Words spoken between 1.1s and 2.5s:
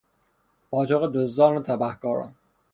دزدان و تبهکاران